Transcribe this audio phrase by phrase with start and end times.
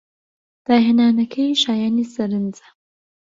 [0.65, 2.67] داهێنانەکەی شایانی سەرنجە.